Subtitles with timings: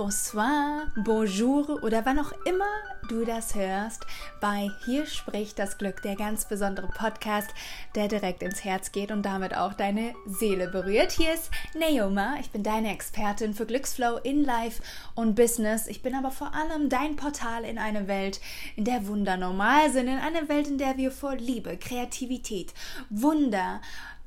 [0.00, 2.64] bonsoir, bonjour oder wann auch immer
[3.10, 4.06] du das hörst,
[4.40, 7.50] bei Hier spricht das Glück, der ganz besondere Podcast,
[7.94, 11.12] der direkt ins Herz geht und damit auch deine Seele berührt.
[11.12, 14.82] Hier ist Naoma, ich bin deine Expertin für Glücksflow in Life
[15.14, 15.86] und Business.
[15.86, 18.40] Ich bin aber vor allem dein Portal in eine Welt,
[18.76, 22.72] in der Wunder normal sind, in eine Welt, in der wir vor Liebe, Kreativität,
[23.10, 23.82] Wunder,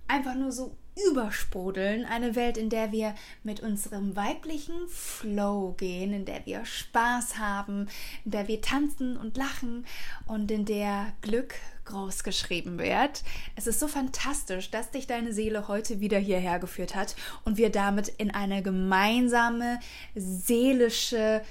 [0.08, 0.78] einfach nur so
[1.10, 2.06] übersprudeln.
[2.06, 7.88] Eine Welt, in der wir mit unserem weiblichen Flow gehen, in der wir Spaß haben,
[8.26, 9.86] in der wir tanzen und lachen
[10.28, 13.24] und in der Glück groß geschrieben wird.
[13.56, 17.70] Es ist so fantastisch, dass dich deine Seele heute wieder hierher geführt hat und wir
[17.70, 19.80] damit in eine gemeinsame
[20.16, 21.42] seelische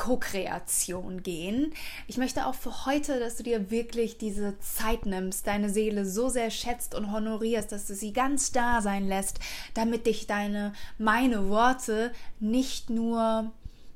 [0.00, 1.74] Co-Kreation gehen.
[2.08, 6.30] Ich möchte auch für heute, dass du dir wirklich diese Zeit nimmst, deine Seele so
[6.30, 9.40] sehr schätzt und honorierst, dass du sie ganz da sein lässt,
[9.74, 13.52] damit dich deine, meine Worte nicht nur,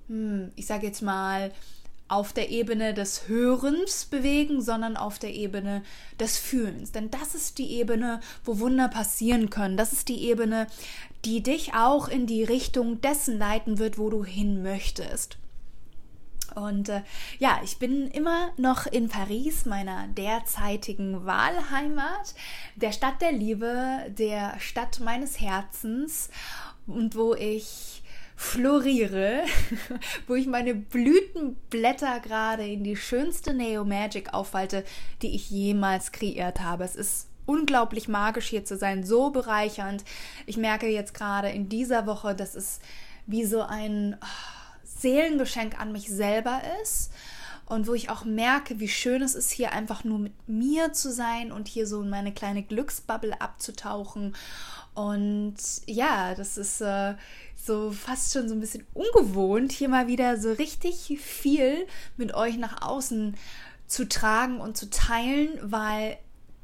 [0.08, 1.50] hm, ich sage jetzt mal,
[2.06, 5.82] auf der Ebene des Hörens bewegen, sondern auf der Ebene
[6.20, 6.92] des Fühlens.
[6.92, 9.78] Denn das ist die Ebene, wo Wunder passieren können.
[9.78, 10.66] Das ist die Ebene,
[11.25, 15.38] die dich auch in die Richtung dessen leiten wird, wo du hin möchtest.
[16.55, 17.03] Und äh,
[17.39, 22.34] ja, ich bin immer noch in Paris, meiner derzeitigen Wahlheimat,
[22.77, 26.31] der Stadt der Liebe, der Stadt meines Herzens
[26.87, 28.03] und wo ich
[28.37, 29.45] floriere,
[30.27, 34.84] wo ich meine Blütenblätter gerade in die schönste Neo Magic aufwalte,
[35.22, 36.84] die ich jemals kreiert habe.
[36.84, 40.05] Es ist unglaublich magisch hier zu sein, so bereichernd.
[40.47, 42.81] Ich merke jetzt gerade in dieser Woche, dass es
[43.27, 44.53] wie so ein oh,
[44.99, 47.12] Seelengeschenk an mich selber ist
[47.66, 51.10] und wo ich auch merke, wie schön es ist, hier einfach nur mit mir zu
[51.10, 54.34] sein und hier so in meine kleine Glücksbubble abzutauchen.
[54.94, 55.56] Und
[55.87, 57.15] ja, das ist äh,
[57.56, 62.59] so fast schon so ein bisschen ungewohnt, hier mal wieder so richtig viel mit euch
[62.59, 63.34] nach außen
[63.87, 66.19] zu tragen und zu teilen, weil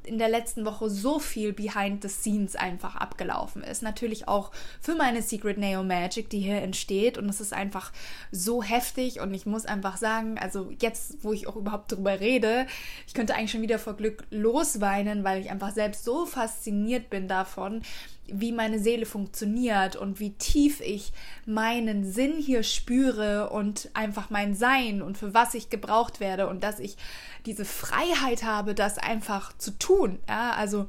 [0.04, 3.82] in der letzten Woche so viel behind the scenes einfach abgelaufen ist.
[3.82, 4.50] Natürlich auch
[4.80, 7.18] für meine Secret Neo Magic, die hier entsteht.
[7.18, 7.92] Und es ist einfach
[8.30, 9.20] so heftig.
[9.20, 12.66] Und ich muss einfach sagen, also jetzt, wo ich auch überhaupt drüber rede,
[13.06, 17.28] ich könnte eigentlich schon wieder vor Glück losweinen, weil ich einfach selbst so fasziniert bin
[17.28, 17.82] davon,
[18.32, 21.12] wie meine Seele funktioniert und wie tief ich
[21.46, 26.62] meinen Sinn hier spüre und einfach mein Sein und für was ich gebraucht werde und
[26.62, 26.96] dass ich
[27.46, 30.18] diese Freiheit habe, das einfach zu tun.
[30.28, 30.88] Ja, also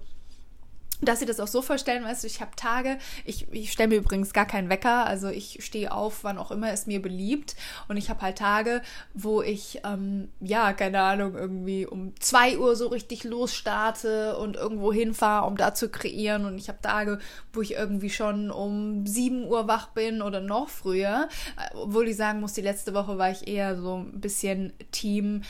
[1.02, 3.96] dass sie das auch so vorstellen, weißt du, ich habe Tage, ich, ich stelle mir
[3.96, 7.56] übrigens gar keinen Wecker, also ich stehe auf, wann auch immer es mir beliebt.
[7.88, 8.82] Und ich habe halt Tage,
[9.14, 14.94] wo ich, ähm, ja, keine Ahnung, irgendwie um zwei Uhr so richtig losstarte und irgendwo
[14.94, 16.46] hinfahre, um da zu kreieren.
[16.46, 17.20] Und ich habe Tage,
[17.54, 21.28] wo ich irgendwie schon um sieben Uhr wach bin oder noch früher,
[21.74, 25.42] obwohl ich sagen muss, die letzte Woche war ich eher so ein bisschen Team,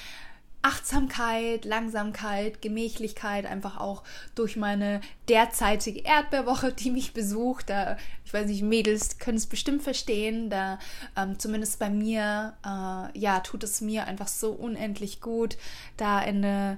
[0.62, 4.04] Achtsamkeit, Langsamkeit, Gemächlichkeit, einfach auch
[4.36, 7.70] durch meine derzeitige Erdbeerwoche, die mich besucht.
[7.70, 10.50] Da, ich weiß nicht, Mädels können es bestimmt verstehen.
[10.50, 10.80] Da
[11.18, 15.58] ähm, zumindest bei mir, äh, ja, tut es mir einfach so unendlich gut,
[15.98, 16.78] da in eine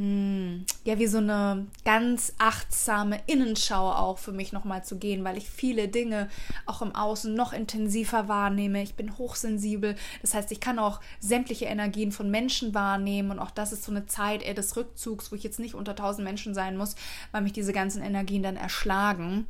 [0.00, 5.50] ja, wie so eine ganz achtsame Innenschau auch für mich nochmal zu gehen, weil ich
[5.50, 6.28] viele Dinge
[6.66, 8.80] auch im Außen noch intensiver wahrnehme.
[8.80, 9.96] Ich bin hochsensibel.
[10.22, 13.90] Das heißt, ich kann auch sämtliche Energien von Menschen wahrnehmen und auch das ist so
[13.90, 16.94] eine Zeit eher des Rückzugs, wo ich jetzt nicht unter tausend Menschen sein muss,
[17.32, 19.48] weil mich diese ganzen Energien dann erschlagen.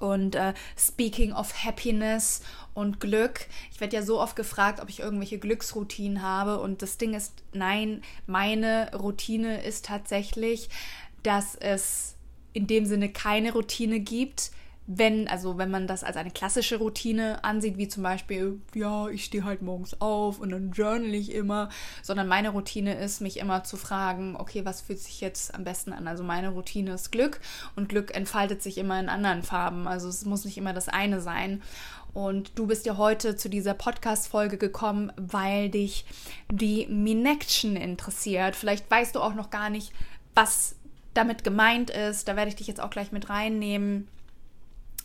[0.00, 2.42] Und äh, speaking of happiness
[2.74, 6.60] und Glück, ich werde ja so oft gefragt, ob ich irgendwelche Glücksroutinen habe.
[6.60, 10.68] Und das Ding ist, nein, meine Routine ist tatsächlich,
[11.22, 12.14] dass es
[12.52, 14.50] in dem Sinne keine Routine gibt,
[14.90, 19.26] wenn, also wenn man das als eine klassische Routine ansieht, wie zum Beispiel, ja, ich
[19.26, 21.68] stehe halt morgens auf und dann journal ich immer,
[22.02, 25.92] sondern meine Routine ist, mich immer zu fragen, okay, was fühlt sich jetzt am besten
[25.92, 26.08] an?
[26.08, 27.38] Also meine Routine ist Glück
[27.76, 29.86] und Glück entfaltet sich immer in anderen Farben.
[29.86, 31.62] Also es muss nicht immer das eine sein.
[32.14, 36.06] Und du bist ja heute zu dieser Podcast-Folge gekommen, weil dich
[36.50, 38.56] die Minection interessiert.
[38.56, 39.92] Vielleicht weißt du auch noch gar nicht,
[40.34, 40.76] was
[41.12, 42.26] damit gemeint ist.
[42.26, 44.08] Da werde ich dich jetzt auch gleich mit reinnehmen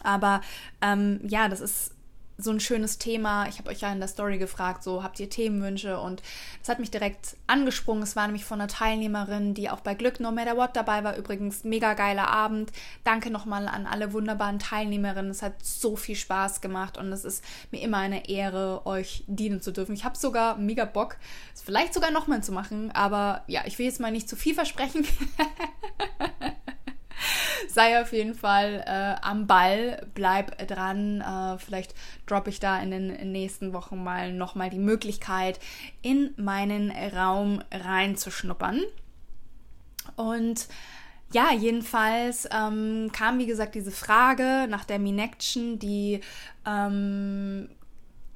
[0.04, 0.42] aber
[0.82, 1.94] ähm, ja, das ist
[2.38, 3.48] so ein schönes Thema.
[3.48, 6.22] Ich habe euch ja in der Story gefragt, so habt ihr Themenwünsche und
[6.60, 8.04] das hat mich direkt angesprungen.
[8.04, 11.16] Es war nämlich von einer Teilnehmerin, die auch bei Glück No Matter What dabei war.
[11.16, 12.72] Übrigens mega geiler Abend.
[13.04, 15.32] Danke nochmal an alle wunderbaren Teilnehmerinnen.
[15.32, 19.62] Es hat so viel Spaß gemacht und es ist mir immer eine Ehre, euch dienen
[19.62, 19.94] zu dürfen.
[19.94, 21.18] Ich habe sogar mega Bock,
[21.54, 24.56] es vielleicht sogar nochmal zu machen, aber ja, ich will jetzt mal nicht zu viel
[24.56, 25.06] versprechen.
[27.74, 31.22] sei auf jeden Fall äh, am Ball, bleib dran.
[31.22, 35.60] Äh, vielleicht droppe ich da in den nächsten Wochen mal nochmal die Möglichkeit,
[36.02, 38.82] in meinen Raum reinzuschnuppern.
[40.16, 40.68] Und
[41.34, 46.22] ja, jedenfalls ähm, kam, wie gesagt, diese Frage nach der Minection, die
[46.66, 47.70] ähm,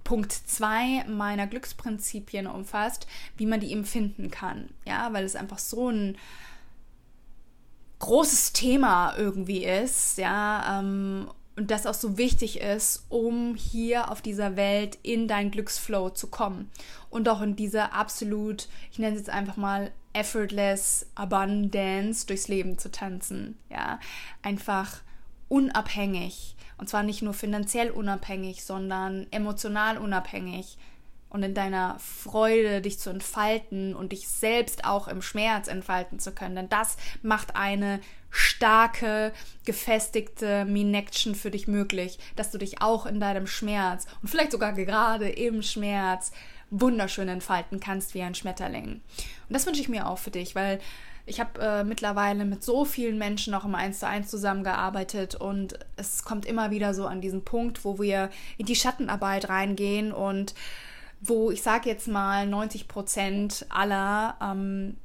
[0.04, 4.70] Punkt 2 meiner Glücksprinzipien umfasst, wie man die empfinden kann.
[4.86, 6.18] Ja, weil es einfach so ein
[8.00, 14.22] großes Thema irgendwie ist, ja, ähm, und das auch so wichtig ist, um hier auf
[14.22, 16.70] dieser Welt in dein Glücksflow zu kommen
[17.10, 22.78] und auch in diese absolut, ich nenne es jetzt einfach mal effortless Abundance durchs Leben
[22.78, 24.00] zu tanzen, ja,
[24.44, 25.02] einfach
[25.50, 26.56] unabhängig.
[26.78, 30.78] Und zwar nicht nur finanziell unabhängig, sondern emotional unabhängig,
[31.30, 36.32] und in deiner Freude dich zu entfalten und dich selbst auch im Schmerz entfalten zu
[36.32, 36.56] können.
[36.56, 39.34] Denn das macht eine starke,
[39.66, 44.74] gefestigte Minection für dich möglich, dass du dich auch in deinem Schmerz und vielleicht sogar
[44.74, 46.32] gerade im Schmerz
[46.70, 48.86] wunderschön entfalten kannst wie ein Schmetterling.
[48.86, 49.02] Und
[49.50, 50.80] das wünsche ich mir auch für dich, weil
[51.26, 55.78] ich habe äh, mittlerweile mit so vielen Menschen auch im 1 zu 1 zusammengearbeitet und
[55.98, 60.54] es kommt immer wieder so an diesen Punkt, wo wir in die Schattenarbeit reingehen und
[61.22, 64.98] wo ich sage jetzt mal 90 Prozent aller ähm,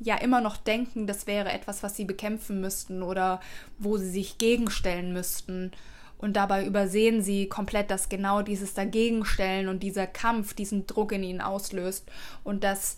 [0.00, 3.40] ja immer noch denken, das wäre etwas, was sie bekämpfen müssten oder
[3.78, 5.72] wo sie sich gegenstellen müssten.
[6.18, 11.22] Und dabei übersehen sie komplett, dass genau dieses Dagegenstellen und dieser Kampf diesen Druck in
[11.22, 12.10] ihnen auslöst
[12.42, 12.96] und dass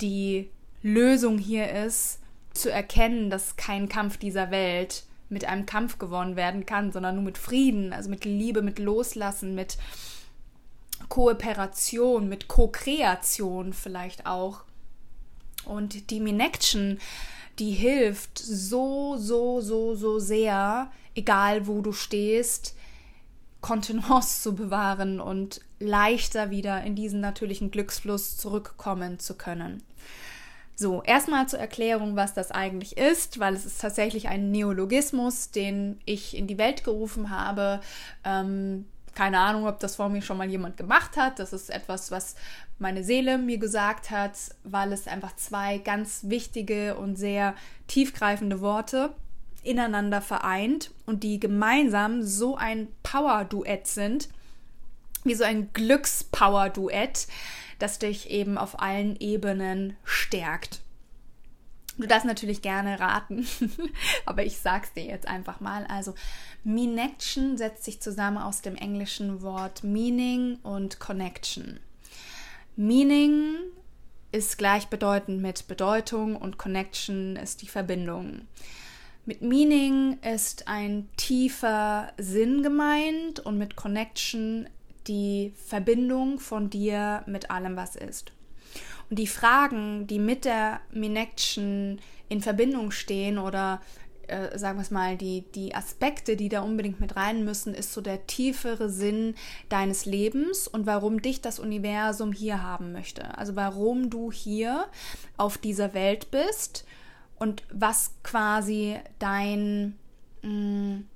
[0.00, 0.48] die
[0.82, 2.20] Lösung hier ist,
[2.54, 7.24] zu erkennen, dass kein Kampf dieser Welt mit einem Kampf gewonnen werden kann, sondern nur
[7.24, 9.76] mit Frieden, also mit Liebe, mit Loslassen, mit
[11.08, 14.64] Kooperation, mit Co-Kreation vielleicht auch.
[15.64, 16.98] Und die Minection,
[17.58, 22.74] die hilft so, so, so, so sehr, egal wo du stehst,
[23.60, 29.82] Kontenance zu bewahren und leichter wieder in diesen natürlichen Glücksfluss zurückkommen zu können.
[30.76, 35.98] So, erstmal zur Erklärung, was das eigentlich ist, weil es ist tatsächlich ein Neologismus, den
[36.04, 37.80] ich in die Welt gerufen habe.
[38.22, 38.86] Ähm,
[39.18, 41.40] keine Ahnung, ob das vor mir schon mal jemand gemacht hat.
[41.40, 42.36] Das ist etwas, was
[42.78, 47.56] meine Seele mir gesagt hat, weil es einfach zwei ganz wichtige und sehr
[47.88, 49.12] tiefgreifende Worte
[49.64, 54.28] ineinander vereint und die gemeinsam so ein Power-Duett sind,
[55.24, 57.26] wie so ein Glücks-Power-Duett,
[57.80, 60.78] das dich eben auf allen Ebenen stärkt.
[61.98, 63.46] Du darfst natürlich gerne raten,
[64.24, 65.84] aber ich sag's dir jetzt einfach mal.
[65.86, 66.14] Also,
[66.62, 71.80] Minection setzt sich zusammen aus dem englischen Wort Meaning und Connection.
[72.76, 73.56] Meaning
[74.30, 78.42] ist gleichbedeutend mit Bedeutung und Connection ist die Verbindung.
[79.26, 84.68] Mit Meaning ist ein tiefer Sinn gemeint und mit Connection
[85.08, 88.32] die Verbindung von dir mit allem, was ist.
[89.10, 93.80] Und die Fragen, die mit der Minection in Verbindung stehen oder
[94.28, 97.92] äh, sagen wir es mal, die, die Aspekte, die da unbedingt mit rein müssen, ist
[97.92, 99.34] so der tiefere Sinn
[99.68, 103.36] deines Lebens und warum dich das Universum hier haben möchte.
[103.38, 104.86] Also warum du hier
[105.36, 106.84] auf dieser Welt bist
[107.38, 109.96] und was quasi dein
[110.42, 111.06] mh, mm,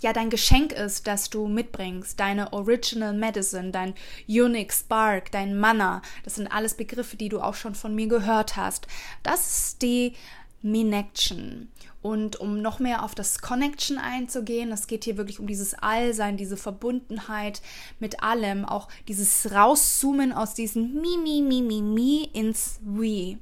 [0.00, 3.94] ja dein Geschenk ist, das du mitbringst, deine Original Medicine, dein
[4.28, 8.56] Unique Spark, dein Mana, das sind alles Begriffe, die du auch schon von mir gehört
[8.56, 8.86] hast.
[9.22, 10.14] Das ist die
[10.62, 11.68] Minection.
[12.02, 16.38] Und um noch mehr auf das Connection einzugehen, es geht hier wirklich um dieses Allsein,
[16.38, 17.60] diese Verbundenheit
[17.98, 23.38] mit allem, auch dieses Rauszoomen aus diesem Mi, Mi, Mi, Mi, Mi ins We.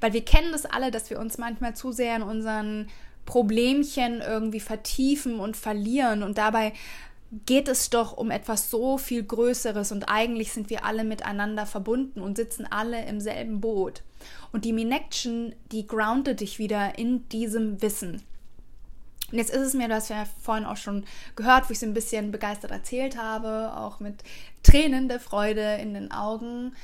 [0.00, 2.88] Weil wir kennen das alle, dass wir uns manchmal zu sehr in unseren
[3.26, 6.72] Problemchen irgendwie vertiefen und verlieren und dabei
[7.46, 12.20] geht es doch um etwas so viel Größeres und eigentlich sind wir alle miteinander verbunden
[12.20, 14.02] und sitzen alle im selben Boot.
[14.52, 18.22] Und die Minection, die groundet dich wieder in diesem Wissen.
[19.30, 21.04] Und jetzt ist es mir, das wir vorhin auch schon
[21.36, 24.24] gehört, wo ich so ein bisschen begeistert erzählt habe, auch mit
[24.64, 26.74] Tränen der Freude in den Augen.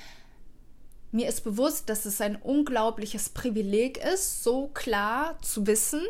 [1.10, 6.02] Mir ist bewusst, dass es ein unglaubliches Privileg ist, so klar zu wissen,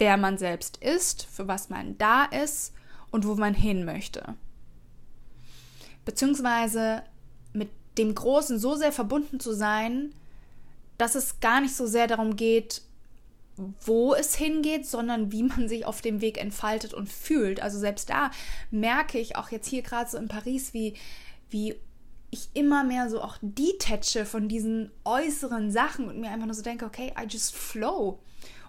[0.00, 2.72] wer man selbst ist, für was man da ist
[3.10, 4.34] und wo man hin möchte.
[6.04, 7.02] beziehungsweise
[7.52, 10.14] mit dem Großen so sehr verbunden zu sein,
[10.98, 12.82] dass es gar nicht so sehr darum geht,
[13.84, 17.60] wo es hingeht, sondern wie man sich auf dem Weg entfaltet und fühlt.
[17.60, 18.30] Also selbst da
[18.70, 20.94] merke ich auch jetzt hier gerade so in Paris, wie,
[21.50, 21.76] wie
[22.30, 26.62] ich immer mehr so auch detache von diesen äußeren Sachen und mir einfach nur so
[26.62, 28.20] denke, okay, I just flow.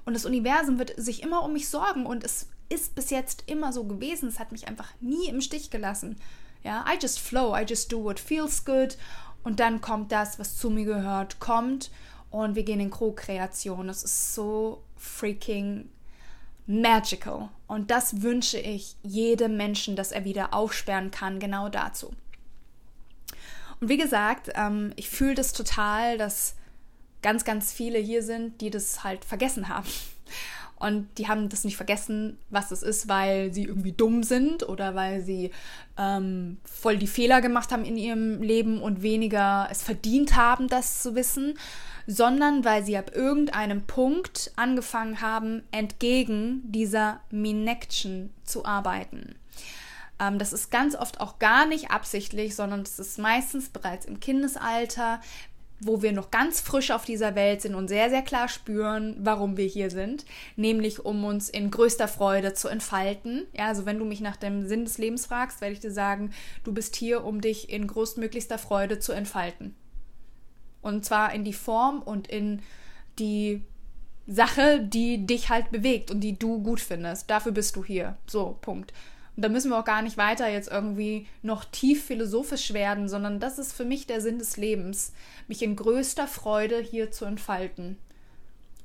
[0.06, 3.74] Und das Universum wird sich immer um mich sorgen und es ist bis jetzt immer
[3.74, 4.30] so gewesen.
[4.30, 6.18] Es hat mich einfach nie im Stich gelassen.
[6.64, 8.98] Ja, I just flow, I just do what feels good
[9.44, 11.92] und dann kommt das, was zu mir gehört, kommt
[12.30, 13.88] und wir gehen in Co-Kreation.
[13.88, 15.90] Das ist so freaking
[16.68, 17.50] magical.
[17.68, 22.14] Und das wünsche ich jedem Menschen, dass er wieder aufsperren kann, genau dazu.
[23.80, 26.56] Und wie gesagt, ähm, ich fühle das total, dass
[27.22, 29.88] ganz, ganz viele hier sind, die das halt vergessen haben.
[30.82, 34.96] Und die haben das nicht vergessen, was das ist, weil sie irgendwie dumm sind oder
[34.96, 35.52] weil sie
[35.96, 41.04] ähm, voll die Fehler gemacht haben in ihrem Leben und weniger es verdient haben, das
[41.04, 41.54] zu wissen,
[42.08, 49.36] sondern weil sie ab irgendeinem Punkt angefangen haben, entgegen dieser Minection zu arbeiten.
[50.20, 54.20] Ähm, das ist ganz oft auch gar nicht absichtlich, sondern es ist meistens bereits im
[54.20, 55.20] Kindesalter,
[55.84, 59.58] wo wir noch ganz frisch auf dieser Welt sind und sehr, sehr klar spüren, warum
[59.58, 63.48] wir hier sind, nämlich um uns in größter Freude zu entfalten.
[63.54, 66.32] Ja, also wenn du mich nach dem Sinn des Lebens fragst, werde ich dir sagen,
[66.64, 69.76] du bist hier, um dich in größtmöglichster Freude zu entfalten.
[70.82, 72.62] Und zwar in die Form und in
[73.18, 73.64] die
[74.28, 77.30] Sache, die dich halt bewegt und die du gut findest.
[77.30, 78.18] Dafür bist du hier.
[78.28, 78.94] So, Punkt.
[79.36, 83.40] Und da müssen wir auch gar nicht weiter jetzt irgendwie noch tief philosophisch werden, sondern
[83.40, 85.14] das ist für mich der Sinn des Lebens,
[85.48, 87.98] mich in größter Freude hier zu entfalten.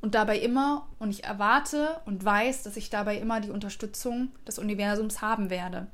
[0.00, 4.58] Und dabei immer, und ich erwarte und weiß, dass ich dabei immer die Unterstützung des
[4.58, 5.88] Universums haben werde.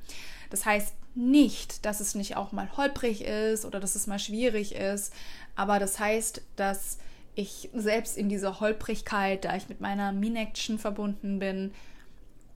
[0.49, 4.75] Das heißt nicht, dass es nicht auch mal holprig ist oder dass es mal schwierig
[4.75, 5.13] ist,
[5.55, 6.97] aber das heißt, dass
[7.35, 11.71] ich selbst in dieser Holprigkeit, da ich mit meiner Min-Action verbunden bin,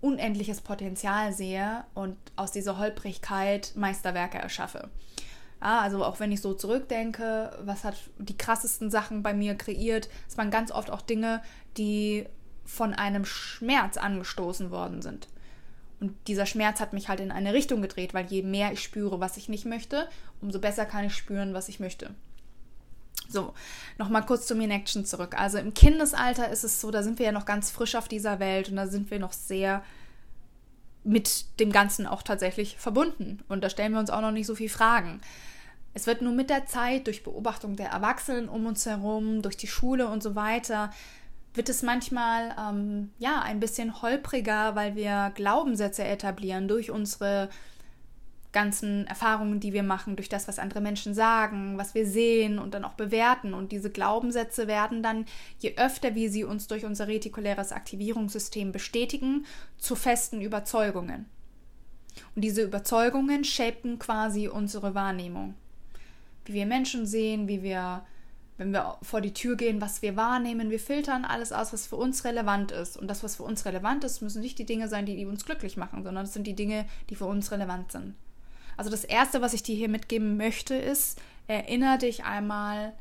[0.01, 4.89] unendliches Potenzial sehe und aus dieser Holprigkeit Meisterwerke erschaffe.
[5.61, 10.07] Ja, also auch wenn ich so zurückdenke, was hat die krassesten Sachen bei mir kreiert,
[10.27, 11.41] es waren ganz oft auch Dinge,
[11.77, 12.27] die
[12.63, 15.27] von einem Schmerz angestoßen worden sind.
[15.99, 19.19] Und dieser Schmerz hat mich halt in eine Richtung gedreht, weil je mehr ich spüre,
[19.19, 20.07] was ich nicht möchte,
[20.41, 22.13] umso besser kann ich spüren, was ich möchte.
[23.29, 23.53] So,
[23.97, 25.35] nochmal kurz zum In-Action zurück.
[25.37, 28.39] Also im Kindesalter ist es so, da sind wir ja noch ganz frisch auf dieser
[28.39, 29.83] Welt und da sind wir noch sehr
[31.03, 33.39] mit dem Ganzen auch tatsächlich verbunden.
[33.47, 35.21] Und da stellen wir uns auch noch nicht so viel Fragen.
[35.93, 39.67] Es wird nur mit der Zeit, durch Beobachtung der Erwachsenen um uns herum, durch die
[39.67, 40.91] Schule und so weiter,
[41.53, 47.49] wird es manchmal ähm, ja ein bisschen holpriger, weil wir Glaubenssätze etablieren durch unsere
[48.57, 52.73] ganzen Erfahrungen, die wir machen, durch das, was andere Menschen sagen, was wir sehen und
[52.73, 53.53] dann auch bewerten.
[53.53, 55.25] Und diese Glaubenssätze werden dann,
[55.59, 59.45] je öfter wir sie uns durch unser retikuläres Aktivierungssystem bestätigen,
[59.77, 61.27] zu festen Überzeugungen.
[62.35, 65.53] Und diese Überzeugungen shapen quasi unsere Wahrnehmung.
[66.45, 68.07] Wie wir Menschen sehen, wie wir,
[68.57, 70.71] wenn wir vor die Tür gehen, was wir wahrnehmen.
[70.71, 72.97] Wir filtern alles aus, was für uns relevant ist.
[72.97, 75.45] Und das, was für uns relevant ist, müssen nicht die Dinge sein, die, die uns
[75.45, 78.15] glücklich machen, sondern es sind die Dinge, die für uns relevant sind.
[78.77, 82.93] Also das Erste, was ich dir hier mitgeben möchte, ist, erinnere dich einmal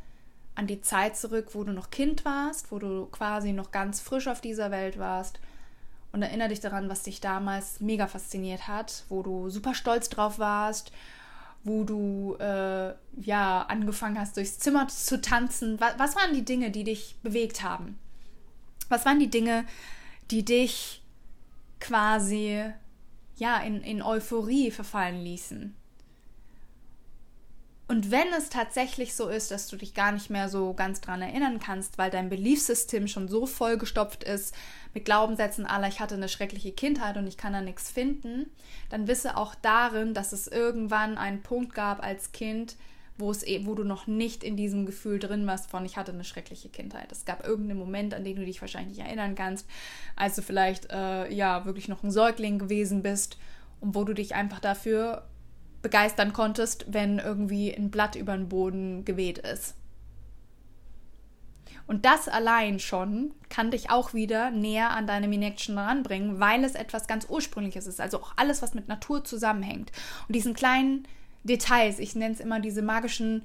[0.55, 4.27] an die Zeit zurück, wo du noch Kind warst, wo du quasi noch ganz frisch
[4.27, 5.39] auf dieser Welt warst.
[6.13, 10.39] Und erinnere dich daran, was dich damals mega fasziniert hat, wo du super stolz drauf
[10.39, 10.93] warst,
[11.63, 15.79] wo du äh, ja angefangen hast, durchs Zimmer zu tanzen.
[15.79, 17.99] Was, was waren die Dinge, die dich bewegt haben?
[18.89, 19.67] Was waren die Dinge,
[20.31, 21.03] die dich
[21.81, 22.73] quasi
[23.37, 25.75] ja, in, in Euphorie verfallen ließen.
[27.89, 31.23] Und wenn es tatsächlich so ist, dass du dich gar nicht mehr so ganz dran
[31.23, 34.57] erinnern kannst, weil dein Beliefssystem schon so vollgestopft ist
[34.93, 38.51] mit Glaubenssätzen aller, ich hatte eine schreckliche Kindheit und ich kann da nichts finden,
[38.91, 42.75] dann wisse auch darin, dass es irgendwann einen Punkt gab als Kind,
[43.19, 46.25] wo es wo du noch nicht in diesem Gefühl drin warst von ich hatte eine
[46.25, 47.11] schreckliche Kindheit.
[47.13, 49.67] Es gab irgendeinen Moment, an den du dich wahrscheinlich nicht erinnern kannst,
[50.17, 53.39] als du vielleicht äh, ja wirklich noch ein Säugling gewesen bist
[53.81, 55.27] und wo du dich einfach dafür
[55.83, 59.77] begeistern konntest, wenn irgendwie ein Blatt über den Boden geweht ist.
[61.87, 66.75] Und das allein schon kann dich auch wieder näher an deine Minection ranbringen, weil es
[66.75, 68.01] etwas ganz Ursprüngliches ist.
[68.01, 69.93] Also auch alles, was mit Natur zusammenhängt.
[70.27, 71.07] Und diesen kleinen
[71.47, 73.45] Details, ich nenne es immer diese magischen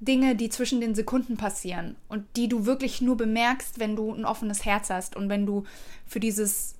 [0.00, 4.24] Dinge, die zwischen den Sekunden passieren und die du wirklich nur bemerkst, wenn du ein
[4.24, 5.64] offenes Herz hast und wenn du
[6.06, 6.74] für dieses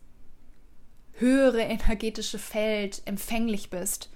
[1.15, 4.11] höhere energetische Feld empfänglich bist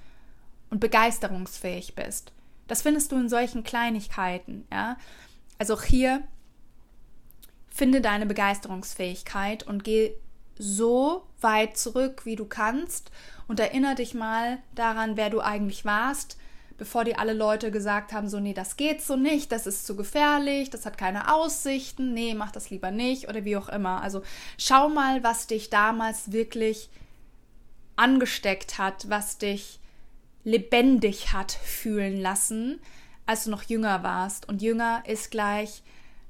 [0.70, 2.32] und begeisterungsfähig bist.
[2.66, 4.98] Das findest du in solchen Kleinigkeiten, ja.
[5.58, 6.22] Also auch hier
[7.68, 10.14] finde deine Begeisterungsfähigkeit und geh
[10.58, 13.10] so weit zurück, wie du kannst
[13.48, 16.36] und erinnere dich mal daran, wer du eigentlich warst,
[16.78, 19.96] bevor dir alle Leute gesagt haben, so, nee, das geht so nicht, das ist zu
[19.96, 24.02] gefährlich, das hat keine Aussichten, nee, mach das lieber nicht oder wie auch immer.
[24.02, 24.22] Also
[24.58, 26.90] schau mal, was dich damals wirklich
[27.96, 29.80] angesteckt hat, was dich
[30.44, 32.78] lebendig hat fühlen lassen,
[33.24, 34.48] als du noch jünger warst.
[34.48, 35.82] Und jünger ist gleich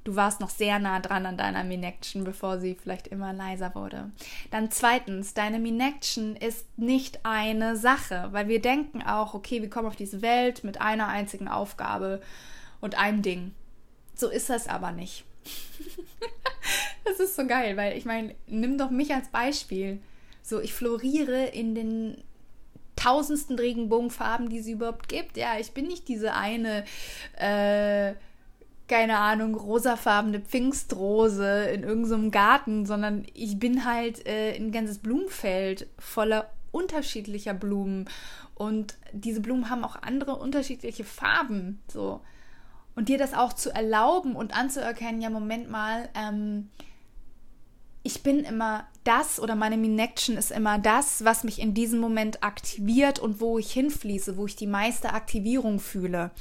[0.07, 4.09] du warst noch sehr nah dran an deiner Minection, bevor sie vielleicht immer leiser wurde.
[4.51, 9.87] Dann zweitens, deine Minection ist nicht eine Sache, weil wir denken auch, okay, wir kommen
[9.87, 12.21] auf diese Welt mit einer einzigen Aufgabe
[12.79, 13.53] und einem Ding.
[14.15, 15.25] So ist das aber nicht.
[17.03, 19.99] das ist so geil, weil ich meine, nimm doch mich als Beispiel.
[20.41, 22.23] So, ich floriere in den
[22.95, 25.35] tausendsten Regenbogenfarben, die es überhaupt gibt.
[25.35, 26.85] Ja, ich bin nicht diese eine
[27.37, 28.15] äh,
[28.87, 35.87] keine Ahnung, rosafarbene Pfingstrose in irgendeinem Garten, sondern ich bin halt äh, ein ganzes Blumenfeld
[35.99, 38.09] voller unterschiedlicher Blumen.
[38.55, 41.81] Und diese Blumen haben auch andere unterschiedliche Farben.
[41.87, 42.21] So.
[42.95, 46.69] Und dir das auch zu erlauben und anzuerkennen, ja, Moment mal, ähm,
[48.03, 52.41] ich bin immer das oder meine Minection ist immer das, was mich in diesem Moment
[52.41, 56.31] aktiviert und wo ich hinfließe, wo ich die meiste Aktivierung fühle.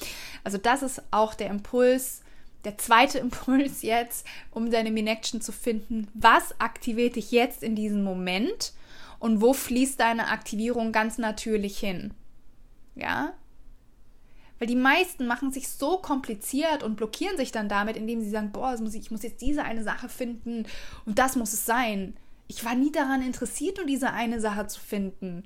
[0.45, 2.23] Also das ist auch der Impuls,
[2.66, 6.08] der zweite Impuls jetzt, um deine Minection zu finden.
[6.12, 8.75] Was aktiviert dich jetzt in diesem Moment
[9.18, 12.12] und wo fließt deine Aktivierung ganz natürlich hin?
[12.94, 13.32] Ja?
[14.58, 18.52] Weil die meisten machen sich so kompliziert und blockieren sich dann damit, indem sie sagen,
[18.52, 20.66] boah, muss ich, ich muss jetzt diese eine Sache finden
[21.04, 22.14] und das muss es sein.
[22.49, 25.42] Ich war nie daran interessiert, nur diese eine Sache zu finden.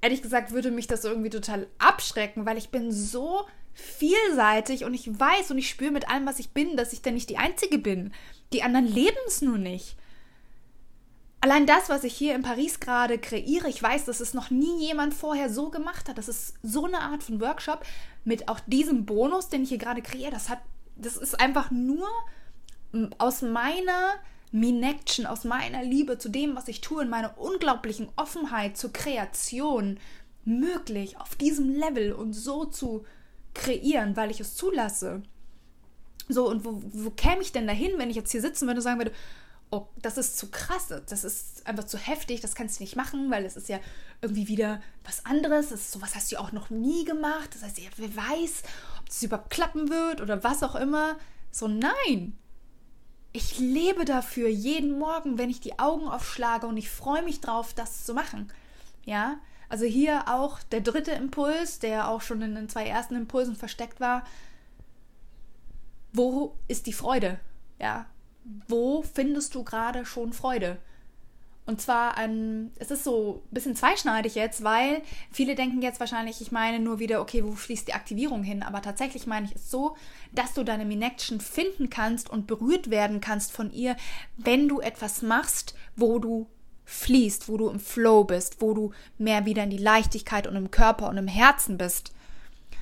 [0.00, 3.44] Ehrlich gesagt würde mich das irgendwie total abschrecken, weil ich bin so
[3.74, 7.10] vielseitig und ich weiß und ich spüre mit allem, was ich bin, dass ich da
[7.10, 8.12] nicht die Einzige bin.
[8.52, 9.96] Die anderen leben es nur nicht.
[11.40, 14.80] Allein das, was ich hier in Paris gerade kreiere, ich weiß, dass es noch nie
[14.80, 16.16] jemand vorher so gemacht hat.
[16.16, 17.84] Das ist so eine Art von Workshop
[18.24, 20.30] mit auch diesem Bonus, den ich hier gerade kreiere.
[20.30, 20.60] Das hat,
[20.96, 22.08] das ist einfach nur
[23.18, 24.14] aus meiner
[24.52, 29.98] Minection, aus meiner Liebe zu dem, was ich tue, in meiner unglaublichen Offenheit zur Kreation
[30.44, 33.04] möglich, auf diesem Level und so zu
[33.54, 35.22] kreieren, weil ich es zulasse.
[36.28, 38.84] So, und wo, wo käme ich denn dahin, wenn ich jetzt hier sitzen würde und
[38.84, 39.12] sagen würde,
[39.70, 43.30] oh, das ist zu krass, das ist einfach zu heftig, das kannst du nicht machen,
[43.30, 43.80] weil es ist ja
[44.22, 47.80] irgendwie wieder was anderes, das ist, sowas hast du auch noch nie gemacht, das heißt,
[47.96, 48.62] wer weiß,
[49.00, 51.16] ob das überhaupt klappen wird oder was auch immer.
[51.50, 52.38] So, nein,
[53.32, 57.74] ich lebe dafür jeden Morgen, wenn ich die Augen aufschlage und ich freue mich drauf,
[57.74, 58.52] das zu machen.
[59.04, 63.56] Ja, also hier auch der dritte Impuls, der auch schon in den zwei ersten Impulsen
[63.56, 64.24] versteckt war.
[66.12, 67.40] Wo ist die Freude?
[67.80, 68.06] Ja,
[68.68, 70.78] wo findest du gerade schon Freude?
[71.66, 75.00] Und zwar an, es ist so ein bisschen zweischneidig jetzt, weil
[75.32, 78.62] viele denken jetzt wahrscheinlich, ich meine nur wieder, okay, wo fließt die Aktivierung hin?
[78.62, 79.96] Aber tatsächlich meine ich es so,
[80.32, 83.96] dass du deine Minection finden kannst und berührt werden kannst von ihr,
[84.36, 86.46] wenn du etwas machst, wo du
[86.84, 90.70] fließt, wo du im Flow bist, wo du mehr wieder in die Leichtigkeit und im
[90.70, 92.12] Körper und im Herzen bist.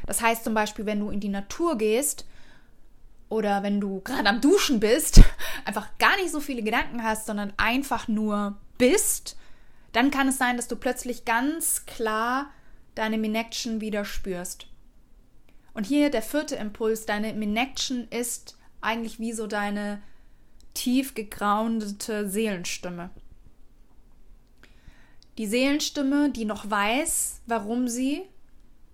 [0.07, 2.27] Das heißt zum Beispiel, wenn du in die Natur gehst
[3.29, 5.23] oder wenn du gerade am Duschen bist,
[5.65, 9.37] einfach gar nicht so viele Gedanken hast, sondern einfach nur bist,
[9.93, 12.51] dann kann es sein, dass du plötzlich ganz klar
[12.95, 14.67] deine Minection wieder spürst.
[15.75, 20.03] Und hier der vierte Impuls, deine Minection ist eigentlich wie so deine
[20.75, 23.11] tief gegroundete Seelenstimme.
[25.39, 28.23] Die Seelenstimme, die noch weiß, warum sie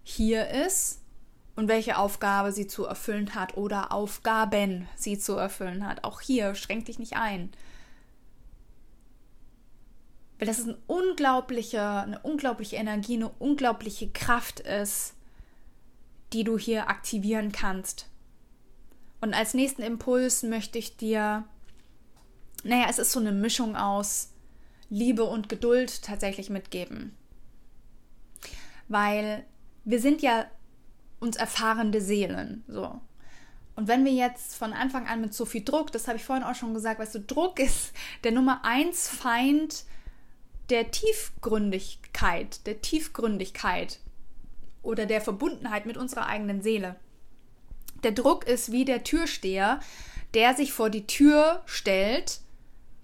[0.05, 1.01] hier ist
[1.57, 6.05] und welche Aufgabe sie zu erfüllen hat oder Aufgaben sie zu erfüllen hat.
[6.05, 7.51] Auch hier schränk dich nicht ein.
[10.39, 15.15] Weil das ist ein unglaublicher, eine unglaubliche Energie, eine unglaubliche Kraft ist,
[16.33, 18.09] die du hier aktivieren kannst.
[19.21, 21.45] Und als nächsten Impuls möchte ich dir,
[22.63, 24.31] naja, es ist so eine Mischung aus
[24.91, 27.17] Liebe und Geduld tatsächlich mitgeben.
[28.89, 29.45] Weil
[29.85, 30.47] wir sind ja
[31.21, 33.01] uns erfahrene Seelen, so.
[33.75, 36.45] Und wenn wir jetzt von Anfang an mit so viel Druck, das habe ich vorhin
[36.45, 37.93] auch schon gesagt, weißt du, Druck ist
[38.25, 39.85] der Nummer eins Feind
[40.69, 44.01] der Tiefgründigkeit, der Tiefgründigkeit
[44.83, 46.97] oder der Verbundenheit mit unserer eigenen Seele.
[48.03, 49.81] Der Druck ist wie der Türsteher,
[50.35, 52.41] der sich vor die Tür stellt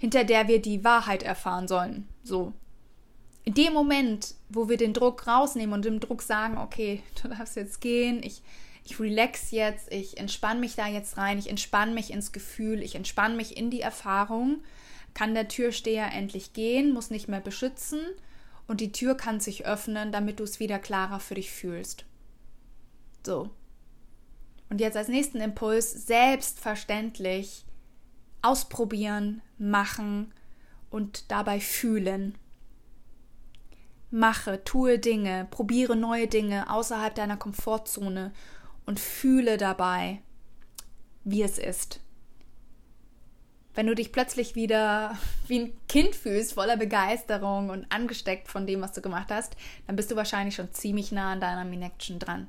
[0.04, 2.06] hinter der wir die Wahrheit erfahren sollen.
[2.22, 2.52] So.
[3.44, 7.56] in dem Moment, wo wir den Druck rausnehmen und dem Druck sagen, okay, du darfst
[7.56, 8.42] jetzt gehen, ich,
[8.84, 12.96] ich relax jetzt, ich entspanne mich da jetzt rein, ich entspanne mich ins Gefühl, ich
[12.96, 14.58] entspanne mich in die Erfahrung,
[15.14, 18.00] kann der Türsteher endlich gehen, muss nicht mehr beschützen
[18.66, 22.04] und die Tür kann sich öffnen, damit du es wieder klarer für dich fühlst.
[23.24, 23.48] So.
[24.68, 27.64] Und jetzt als nächsten Impuls selbstverständlich
[28.44, 30.32] ausprobieren, machen
[30.90, 32.36] und dabei fühlen.
[34.10, 38.32] Mache, tue Dinge, probiere neue Dinge außerhalb deiner Komfortzone
[38.86, 40.20] und fühle dabei,
[41.24, 42.00] wie es ist.
[43.74, 48.80] Wenn du dich plötzlich wieder wie ein Kind fühlst, voller Begeisterung und angesteckt von dem,
[48.82, 52.48] was du gemacht hast, dann bist du wahrscheinlich schon ziemlich nah an deiner Minection dran.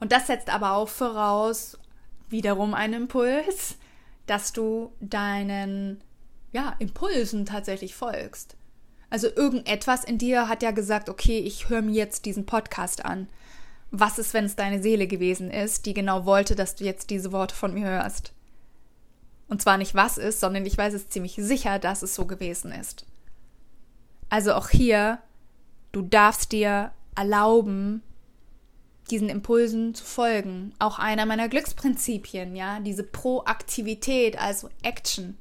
[0.00, 1.78] Und das setzt aber auch voraus,
[2.28, 3.76] wiederum einen Impuls,
[4.26, 6.02] dass du deinen
[6.52, 8.56] ja, Impulsen tatsächlich folgst.
[9.10, 13.28] Also irgendetwas in dir hat ja gesagt, okay, ich höre mir jetzt diesen Podcast an.
[13.90, 17.30] Was ist, wenn es deine Seele gewesen ist, die genau wollte, dass du jetzt diese
[17.32, 18.32] Worte von mir hörst?
[19.48, 22.72] Und zwar nicht was ist, sondern ich weiß es ziemlich sicher, dass es so gewesen
[22.72, 23.04] ist.
[24.30, 25.18] Also auch hier,
[25.92, 28.02] du darfst dir erlauben,
[29.12, 30.72] diesen Impulsen zu folgen.
[30.78, 35.36] Auch einer meiner Glücksprinzipien, ja, diese Proaktivität, also Action.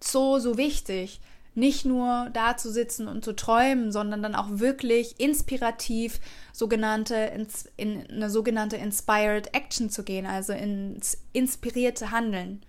[0.00, 1.20] So, so wichtig.
[1.54, 6.20] Nicht nur da zu sitzen und zu träumen, sondern dann auch wirklich inspirativ
[6.52, 7.32] sogenannte,
[7.78, 12.60] in eine sogenannte Inspired Action zu gehen, also ins inspirierte Handeln.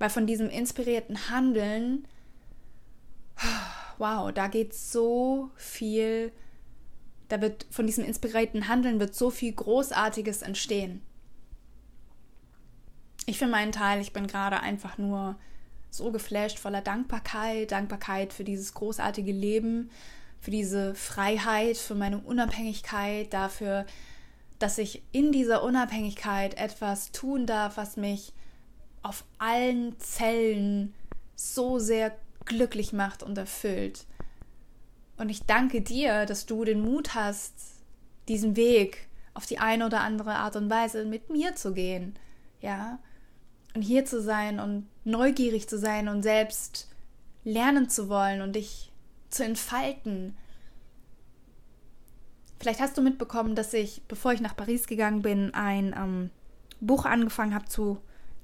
[0.00, 2.08] Weil von diesem inspirierten Handeln,
[3.98, 6.32] wow, da geht so viel
[7.28, 11.02] da wird von diesem inspirierten Handeln wird so viel Großartiges entstehen.
[13.26, 15.36] Ich für meinen Teil, ich bin gerade einfach nur
[15.90, 19.90] so geflasht voller Dankbarkeit, Dankbarkeit für dieses großartige Leben,
[20.40, 23.86] für diese Freiheit, für meine Unabhängigkeit, dafür,
[24.58, 28.32] dass ich in dieser Unabhängigkeit etwas tun darf, was mich
[29.02, 30.94] auf allen Zellen
[31.34, 34.06] so sehr glücklich macht und erfüllt.
[35.16, 37.54] Und ich danke dir, dass du den Mut hast,
[38.28, 42.18] diesen Weg auf die eine oder andere Art und Weise mit mir zu gehen.
[42.60, 42.98] Ja.
[43.74, 46.88] Und hier zu sein und neugierig zu sein und selbst
[47.44, 48.90] lernen zu wollen und dich
[49.30, 50.36] zu entfalten.
[52.58, 56.30] Vielleicht hast du mitbekommen, dass ich, bevor ich nach Paris gegangen bin, ein ähm,
[56.80, 57.98] Buch angefangen habe zu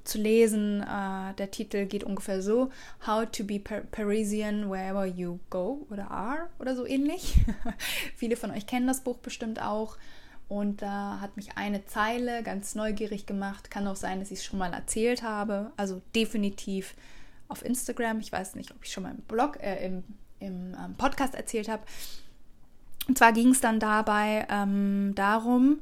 [0.05, 0.81] zu lesen.
[0.81, 2.71] Uh, der Titel geht ungefähr so:
[3.07, 7.37] How to be Parisian wherever you go oder are oder so ähnlich.
[8.17, 9.97] Viele von euch kennen das Buch bestimmt auch.
[10.49, 13.71] Und da hat mich eine Zeile ganz neugierig gemacht.
[13.71, 15.73] Kann auch sein, dass ich es schon mal erzählt habe.
[15.79, 16.95] Also definitiv
[17.49, 18.21] auf Instagram.
[18.21, 20.05] Ich weiß nicht, ob ich schon mal im Blog, äh, im,
[20.41, 21.83] im ähm, Podcast erzählt habe.
[23.09, 25.81] Und zwar ging es dann dabei ähm, darum,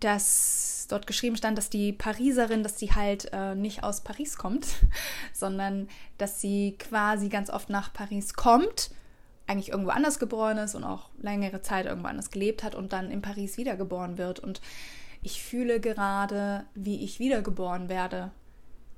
[0.00, 4.66] dass dort geschrieben stand, dass die Pariserin, dass sie halt äh, nicht aus Paris kommt,
[5.32, 8.90] sondern dass sie quasi ganz oft nach Paris kommt,
[9.46, 13.10] eigentlich irgendwo anders geboren ist und auch längere Zeit irgendwo anders gelebt hat und dann
[13.10, 14.40] in Paris wiedergeboren wird.
[14.40, 14.60] Und
[15.22, 18.30] ich fühle gerade, wie ich wiedergeboren werde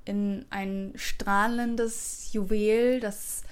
[0.04, 3.42] in ein strahlendes Juwel, das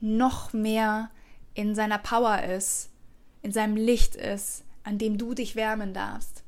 [0.00, 1.10] noch mehr
[1.54, 2.90] in seiner Power ist,
[3.40, 6.41] in seinem Licht ist, an dem du dich wärmen darfst.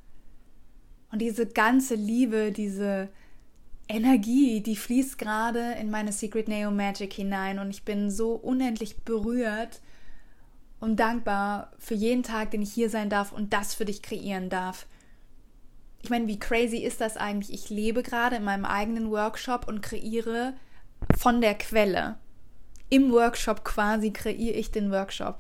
[1.14, 3.08] Und diese ganze Liebe, diese
[3.86, 8.96] Energie, die fließt gerade in meine Secret Neo Magic hinein und ich bin so unendlich
[9.04, 9.80] berührt
[10.80, 14.48] und dankbar für jeden Tag, den ich hier sein darf und das für dich kreieren
[14.48, 14.88] darf.
[16.02, 17.54] Ich meine, wie crazy ist das eigentlich?
[17.54, 20.54] Ich lebe gerade in meinem eigenen Workshop und kreiere
[21.16, 22.16] von der Quelle.
[22.90, 25.38] Im Workshop quasi kreiere ich den Workshop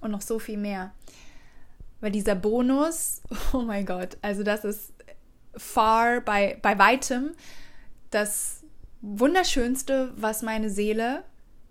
[0.00, 0.92] und noch so viel mehr.
[2.02, 3.22] Weil dieser Bonus,
[3.54, 4.92] oh mein Gott, also das ist
[5.56, 7.32] far bei, bei weitem
[8.10, 8.64] das
[9.00, 11.24] Wunderschönste, was meine Seele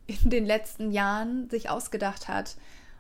[0.08, 2.56] in den letzten Jahren sich ausgedacht hat.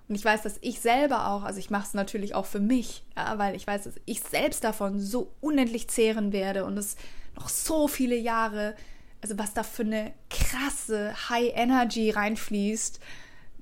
[0.08, 3.06] Und ich weiß, dass ich selber auch, also ich mache es natürlich auch für mich,
[3.15, 6.98] ja, weil ich weiß, dass ich selbst davon so unendlich zehren werde und es
[7.38, 8.76] noch so viele Jahre,
[9.22, 13.00] also was da für eine krasse High Energy reinfließt,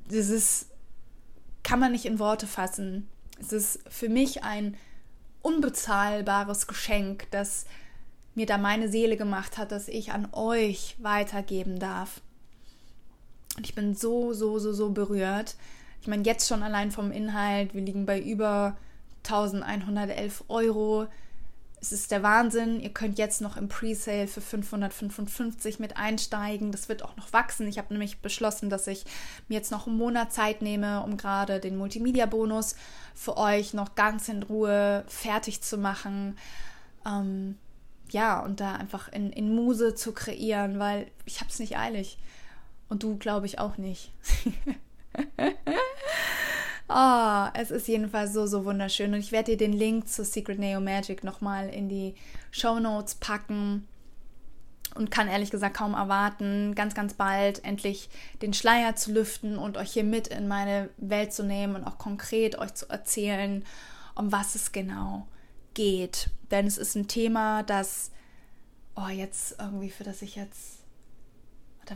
[0.10, 0.72] das ist,
[1.62, 3.08] kann man nicht in Worte fassen.
[3.39, 4.75] Es ist für mich ein
[5.41, 7.65] unbezahlbares Geschenk, das
[8.36, 12.21] mir da meine Seele gemacht hat, das ich an euch weitergeben darf.
[13.58, 15.56] Und ich bin so, so, so, so berührt.
[16.02, 18.78] Ich meine, jetzt schon allein vom Inhalt, wir liegen bei über
[19.25, 21.08] 1111 Euro.
[21.82, 22.80] Es ist der Wahnsinn.
[22.80, 26.72] Ihr könnt jetzt noch im Presale für 555 mit einsteigen.
[26.72, 27.68] Das wird auch noch wachsen.
[27.68, 29.06] Ich habe nämlich beschlossen, dass ich
[29.48, 32.76] mir jetzt noch einen Monat Zeit nehme, um gerade den Multimedia-Bonus
[33.15, 36.38] für euch noch ganz in Ruhe fertig zu machen.
[37.06, 37.58] Ähm,
[38.10, 42.18] ja, und da einfach in, in Muse zu kreieren, weil ich habe es nicht eilig.
[42.89, 44.12] Und du, glaube ich, auch nicht.
[46.91, 49.13] Oh, es ist jedenfalls so, so wunderschön.
[49.13, 52.15] Und ich werde dir den Link zu Secret Neo Magic nochmal in die
[52.49, 53.88] Show Notes packen.
[54.95, 58.10] Und kann ehrlich gesagt kaum erwarten, ganz, ganz bald endlich
[58.41, 61.99] den Schleier zu lüften und euch hier mit in meine Welt zu nehmen und auch
[61.99, 63.63] konkret euch zu erzählen,
[64.15, 65.28] um was es genau
[65.75, 66.32] geht.
[66.49, 68.10] Denn es ist ein Thema, das,
[68.95, 70.79] oh, jetzt irgendwie, für das ich jetzt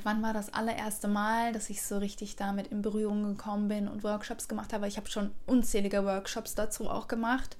[0.03, 4.03] wann war das allererste Mal, dass ich so richtig damit in Berührung gekommen bin und
[4.03, 4.87] Workshops gemacht habe.
[4.87, 7.57] Ich habe schon unzählige Workshops dazu auch gemacht.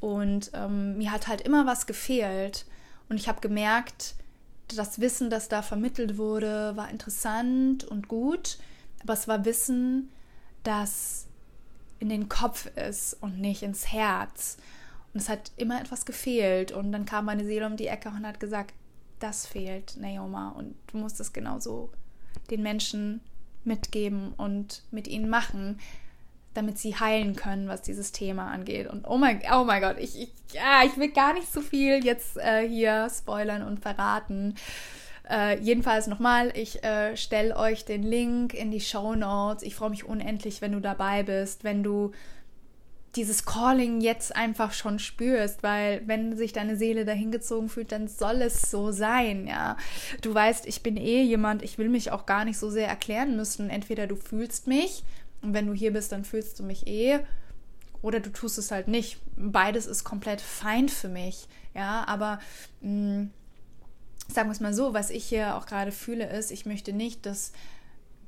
[0.00, 2.66] Und ähm, mir hat halt immer was gefehlt.
[3.08, 4.14] Und ich habe gemerkt,
[4.68, 8.58] das Wissen, das da vermittelt wurde, war interessant und gut.
[9.02, 10.10] Aber es war Wissen,
[10.62, 11.26] das
[11.98, 14.56] in den Kopf ist und nicht ins Herz.
[15.14, 16.72] Und es hat immer etwas gefehlt.
[16.72, 18.74] Und dann kam meine Seele um die Ecke und hat gesagt,
[19.22, 20.50] das fehlt, Naoma.
[20.50, 21.90] Und du musst es genauso
[22.50, 23.20] den Menschen
[23.64, 25.78] mitgeben und mit ihnen machen,
[26.54, 28.86] damit sie heilen können, was dieses Thema angeht.
[28.86, 32.04] Und oh mein, oh mein Gott, ich, ich, ja, ich will gar nicht so viel
[32.04, 34.54] jetzt äh, hier spoilern und verraten.
[35.30, 39.62] Äh, jedenfalls nochmal, ich äh, stelle euch den Link in die Show Notes.
[39.62, 42.12] Ich freue mich unendlich, wenn du dabei bist, wenn du
[43.16, 48.40] dieses Calling jetzt einfach schon spürst, weil wenn sich deine Seele dahingezogen fühlt, dann soll
[48.42, 49.76] es so sein, ja.
[50.22, 53.36] Du weißt, ich bin eh jemand, ich will mich auch gar nicht so sehr erklären
[53.36, 53.68] müssen.
[53.68, 55.04] Entweder du fühlst mich
[55.42, 57.20] und wenn du hier bist, dann fühlst du mich eh
[58.00, 59.18] oder du tust es halt nicht.
[59.36, 62.40] Beides ist komplett fein für mich, ja, aber
[62.80, 63.30] mh, mm,
[64.28, 67.26] sagen wir es mal so, was ich hier auch gerade fühle, ist, ich möchte nicht,
[67.26, 67.52] dass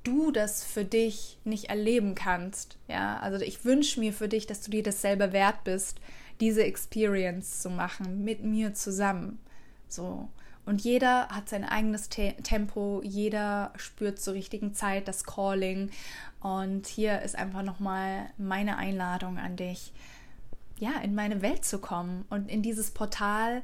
[0.04, 2.76] du das für dich nicht erleben kannst.
[2.88, 6.00] Ja, also ich wünsche mir für dich, dass du dir das selber wert bist,
[6.40, 9.38] diese Experience zu machen mit mir zusammen.
[9.88, 10.28] So.
[10.66, 15.90] Und jeder hat sein eigenes Te Tempo, jeder spürt zur richtigen Zeit das Calling.
[16.40, 19.92] Und hier ist einfach nochmal meine Einladung an dich,
[20.78, 23.62] ja, in meine Welt zu kommen und in dieses Portal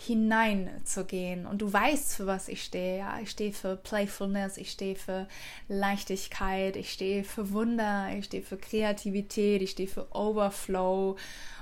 [0.00, 1.44] hineinzugehen.
[1.44, 2.98] Und du weißt, für was ich stehe.
[2.98, 5.26] Ja, ich stehe für Playfulness, ich stehe für
[5.66, 11.16] Leichtigkeit, ich stehe für Wunder, ich stehe für Kreativität, ich stehe für Overflow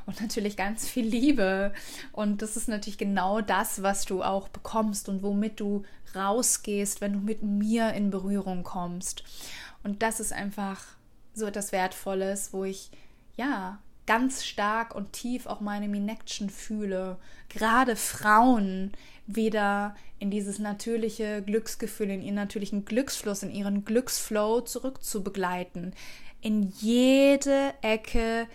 [0.04, 1.72] und natürlich ganz viel Liebe.
[2.12, 7.14] Und das ist natürlich genau das, was du auch bekommst und womit du rausgehst, wenn
[7.14, 9.24] du mit mir in Berührung kommst.
[9.82, 10.84] Und das ist einfach
[11.32, 12.90] so etwas Wertvolles, wo ich
[13.36, 18.92] ja ganz stark und tief auch meine Minection fühle, gerade Frauen
[19.26, 25.94] wieder in dieses natürliche Glücksgefühl, in ihren natürlichen Glücksfluss, in ihren Glücksflow zurückzubegleiten.
[26.40, 28.46] In jede Ecke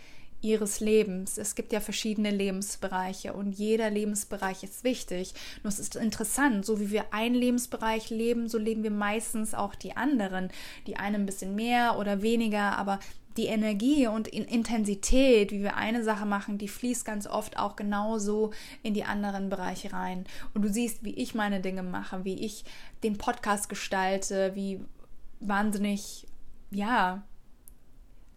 [0.42, 1.38] ihres Lebens.
[1.38, 5.34] Es gibt ja verschiedene Lebensbereiche und jeder Lebensbereich ist wichtig.
[5.64, 9.76] Nur es ist interessant, so wie wir einen Lebensbereich leben, so leben wir meistens auch
[9.76, 10.50] die anderen.
[10.88, 13.00] Die einen ein bisschen mehr oder weniger, aber
[13.38, 18.52] die Energie und Intensität, wie wir eine Sache machen, die fließt ganz oft auch genauso
[18.84, 20.26] in die anderen Bereiche rein.
[20.54, 22.65] Und du siehst, wie ich meine Dinge mache, wie ich
[23.04, 24.82] den Podcast gestalte, wie
[25.39, 26.28] wahnsinnig,
[26.72, 27.24] ja,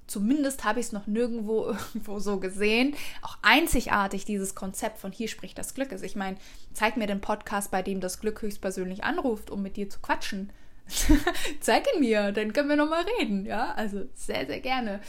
[0.07, 5.29] zumindest habe ich es noch nirgendwo irgendwo so gesehen, auch einzigartig dieses Konzept von hier
[5.29, 6.05] spricht das Glück ist.
[6.05, 6.37] Ich meine,
[6.73, 10.51] zeig mir den Podcast, bei dem das Glück höchstpersönlich anruft, um mit dir zu quatschen.
[11.61, 13.47] zeig ihn mir, dann können wir nochmal reden.
[13.47, 15.01] Ja, also sehr, sehr gerne.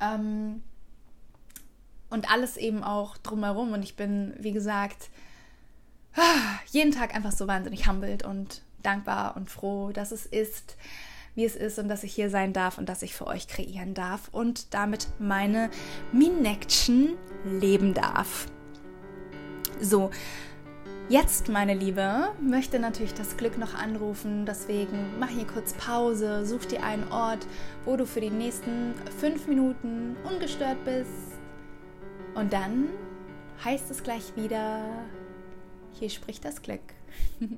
[0.00, 0.62] Ähm,
[2.10, 3.72] und alles eben auch drumherum.
[3.72, 5.10] Und ich bin, wie gesagt,
[6.70, 10.76] jeden Tag einfach so wahnsinnig humbled und dankbar und froh, dass es ist,
[11.34, 13.94] wie es ist und dass ich hier sein darf und dass ich für euch kreieren
[13.94, 15.70] darf und damit meine
[16.12, 18.46] Minection leben darf.
[19.80, 20.10] So,
[21.10, 26.66] Jetzt, meine Liebe, möchte natürlich das Glück noch anrufen, deswegen mach hier kurz Pause, such
[26.66, 27.46] dir einen Ort,
[27.86, 31.08] wo du für die nächsten fünf Minuten ungestört bist.
[32.34, 32.90] Und dann
[33.64, 34.84] heißt es gleich wieder,
[35.92, 36.82] hier spricht das Glück.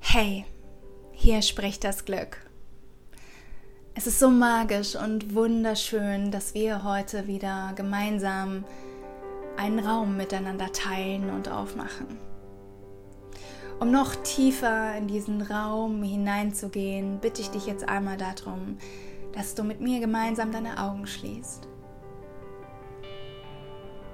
[0.00, 0.44] hey,
[1.12, 2.44] hier spricht das Glück.
[3.96, 8.64] Es ist so magisch und wunderschön, dass wir heute wieder gemeinsam
[9.56, 12.18] einen Raum miteinander teilen und aufmachen.
[13.78, 18.78] Um noch tiefer in diesen Raum hineinzugehen, bitte ich dich jetzt einmal darum,
[19.32, 21.68] dass du mit mir gemeinsam deine Augen schließt.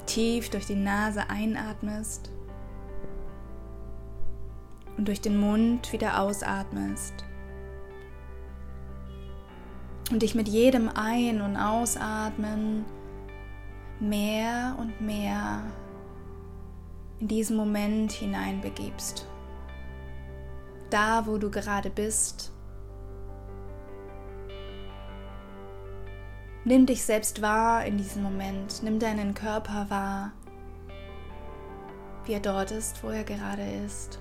[0.04, 2.30] Tief durch die Nase einatmest
[4.98, 7.24] und durch den Mund wieder ausatmest.
[10.10, 12.84] Und dich mit jedem Ein- und Ausatmen
[14.00, 15.62] mehr und mehr
[17.20, 19.26] in diesen Moment hineinbegibst.
[20.90, 22.52] Da, wo du gerade bist,
[26.62, 28.82] Nimm dich selbst wahr in diesem Moment.
[28.82, 30.32] Nimm deinen Körper wahr,
[32.26, 34.20] wie er dort ist, wo er gerade ist.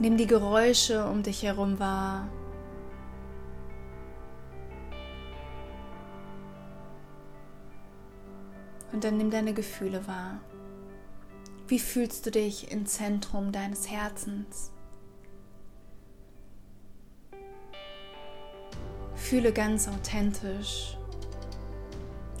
[0.00, 2.28] Nimm die Geräusche um dich herum wahr.
[8.92, 10.40] Und dann nimm deine Gefühle wahr.
[11.68, 14.72] Wie fühlst du dich im Zentrum deines Herzens?
[19.14, 20.98] Fühle ganz authentisch,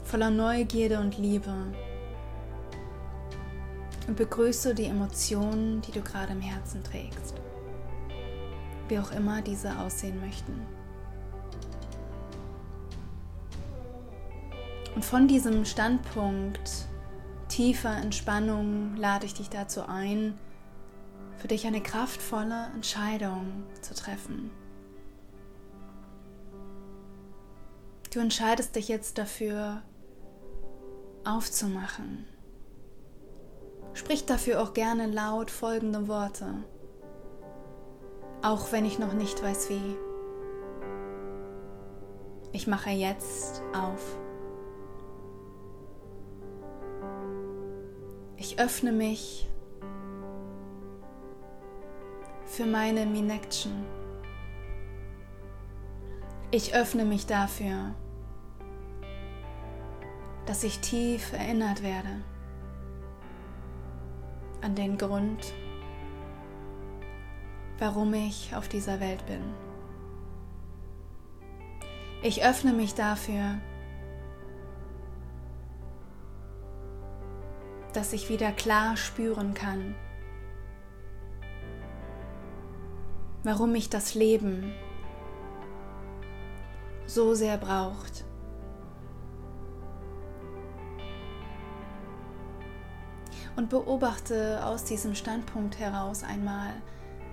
[0.04, 1.54] voller Neugierde und Liebe
[4.06, 7.34] und begrüße die Emotionen, die du gerade im Herzen trägst,
[8.88, 10.60] wie auch immer diese aussehen möchten.
[14.94, 16.86] Und von diesem Standpunkt
[17.48, 20.38] tiefer Entspannung lade ich dich dazu ein,
[21.36, 24.50] für dich eine kraftvolle Entscheidung zu treffen.
[28.12, 29.82] Du entscheidest dich jetzt dafür,
[31.24, 32.26] aufzumachen.
[33.94, 36.52] Sprich dafür auch gerne laut folgende Worte,
[38.42, 39.96] auch wenn ich noch nicht weiß wie.
[42.50, 44.18] Ich mache jetzt auf.
[48.36, 49.48] Ich öffne mich
[52.46, 53.86] für meine Minection.
[56.50, 57.94] Ich öffne mich dafür,
[60.46, 62.22] dass ich tief erinnert werde
[64.64, 65.52] an den Grund,
[67.78, 69.42] warum ich auf dieser Welt bin.
[72.22, 73.58] Ich öffne mich dafür,
[77.92, 79.94] dass ich wieder klar spüren kann,
[83.42, 84.72] warum mich das Leben
[87.04, 88.24] so sehr braucht.
[93.56, 96.70] Und beobachte aus diesem Standpunkt heraus einmal,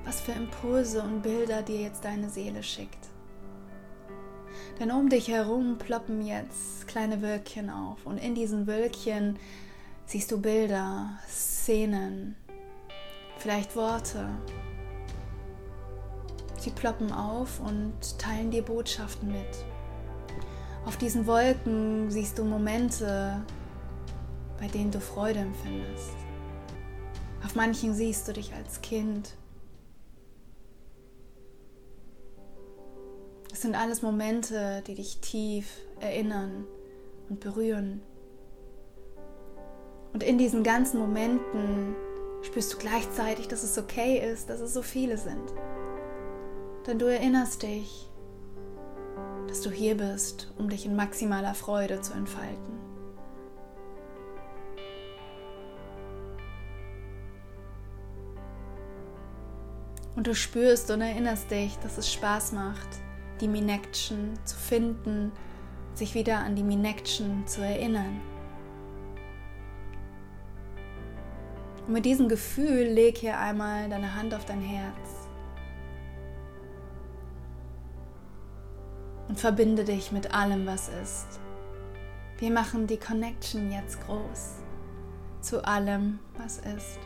[0.06, 3.08] was für Impulse und Bilder dir jetzt deine Seele schickt.
[4.80, 9.38] Denn um dich herum ploppen jetzt kleine Wölkchen auf und in diesen Wölkchen
[10.06, 12.36] siehst du Bilder, Szenen,
[13.38, 14.28] vielleicht Worte.
[16.58, 19.66] Sie ploppen auf und teilen dir Botschaften mit.
[20.86, 23.42] Auf diesen Wolken siehst du Momente,
[24.62, 26.16] bei denen du Freude empfindest.
[27.44, 29.36] Auf manchen siehst du dich als Kind.
[33.52, 35.66] Es sind alles Momente, die dich tief
[36.00, 36.66] erinnern
[37.28, 38.02] und berühren.
[40.14, 41.96] Und in diesen ganzen Momenten
[42.44, 45.54] spürst du gleichzeitig, dass es okay ist, dass es so viele sind.
[46.86, 48.12] Denn du erinnerst dich,
[49.48, 52.91] dass du hier bist, um dich in maximaler Freude zu entfalten.
[60.22, 62.88] Und du spürst und erinnerst dich, dass es Spaß macht,
[63.40, 65.32] die Minection zu finden,
[65.96, 68.22] sich wieder an die Minection zu erinnern.
[71.88, 75.28] Und mit diesem Gefühl leg hier einmal deine Hand auf dein Herz
[79.28, 81.40] und verbinde dich mit allem, was ist.
[82.38, 84.58] Wir machen die Connection jetzt groß
[85.42, 87.00] zu allem, was ist.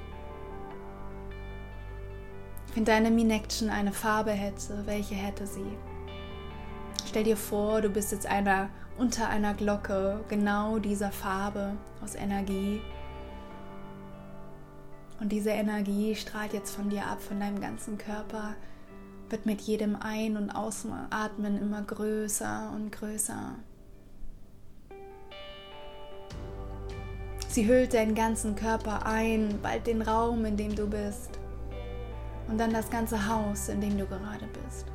[2.75, 5.77] Wenn deine Minection eine Farbe hätte, welche hätte sie?
[7.07, 12.81] Stell dir vor, du bist jetzt einer unter einer Glocke genau dieser Farbe aus Energie.
[15.21, 18.55] Und diese Energie strahlt jetzt von dir ab, von deinem ganzen Körper,
[19.29, 23.55] wird mit jedem Ein- und Ausatmen immer größer und größer.
[27.47, 31.39] Sie hüllt deinen ganzen Körper ein, bald den Raum, in dem du bist
[32.47, 34.85] und dann das ganze Haus, in dem du gerade bist.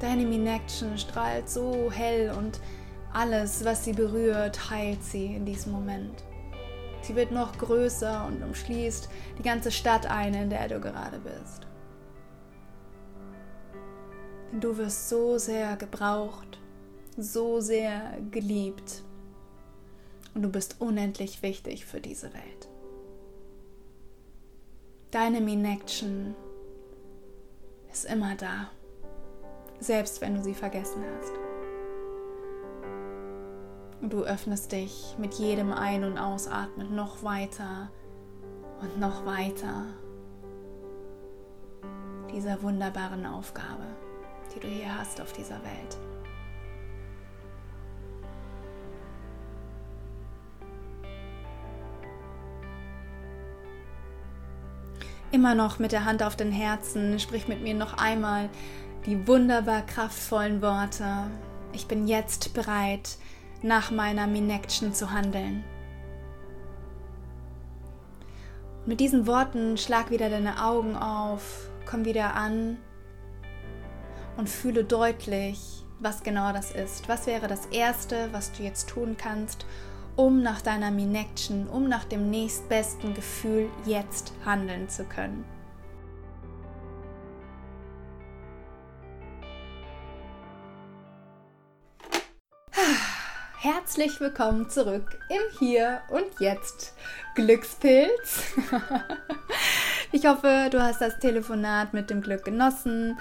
[0.00, 2.60] Deine Minection strahlt so hell und
[3.12, 6.22] alles, was sie berührt, heilt sie in diesem Moment.
[7.02, 11.66] Sie wird noch größer und umschließt die ganze Stadt ein, in der du gerade bist.
[14.52, 16.58] Denn du wirst so sehr gebraucht,
[17.16, 19.02] so sehr geliebt
[20.34, 22.67] und du bist unendlich wichtig für diese Welt.
[25.10, 26.34] Deine Minection
[27.90, 28.68] ist immer da,
[29.80, 31.32] selbst wenn du sie vergessen hast.
[34.02, 37.90] Und du öffnest dich mit jedem Ein- und Ausatmen noch weiter
[38.82, 39.86] und noch weiter
[42.30, 43.86] dieser wunderbaren Aufgabe,
[44.54, 46.07] die du hier hast auf dieser Welt.
[55.30, 58.48] Immer noch mit der Hand auf den Herzen, sprich mit mir noch einmal
[59.06, 61.30] die wunderbar kraftvollen Worte.
[61.72, 63.16] Ich bin jetzt bereit,
[63.62, 65.64] nach meiner Minection zu handeln.
[68.88, 72.78] mit diesen Worten schlag wieder deine Augen auf, komm wieder an
[74.38, 77.06] und fühle deutlich, was genau das ist.
[77.06, 79.66] Was wäre das Erste, was du jetzt tun kannst,
[80.18, 85.44] um nach deiner Minection, um nach dem nächstbesten Gefühl jetzt handeln zu können.
[93.60, 96.94] Herzlich willkommen zurück im Hier und Jetzt
[97.36, 98.56] Glückspilz.
[100.10, 103.18] Ich hoffe, du hast das Telefonat mit dem Glück genossen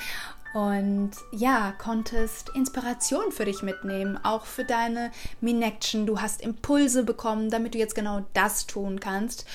[0.57, 6.07] und ja, konntest Inspiration für dich mitnehmen, auch für deine Minection.
[6.07, 9.45] Du hast Impulse bekommen, damit du jetzt genau das tun kannst,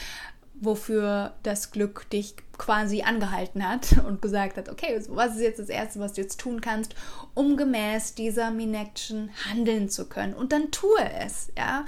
[0.61, 5.71] wofür das Glück dich quasi angehalten hat und gesagt hat, okay, was ist jetzt das
[5.71, 6.95] Erste, was du jetzt tun kannst,
[7.35, 10.35] um gemäß dieser Minection handeln zu können.
[10.35, 11.85] Und dann tue es, ja.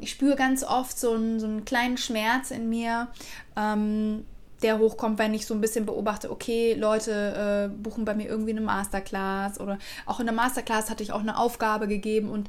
[0.00, 3.08] Ich spüre ganz oft so einen, so einen kleinen Schmerz in mir,
[3.56, 4.24] ähm,
[4.66, 8.50] der hochkommt, wenn ich so ein bisschen beobachte, okay, Leute äh, buchen bei mir irgendwie
[8.50, 12.48] eine Masterclass oder auch in der Masterclass hatte ich auch eine Aufgabe gegeben und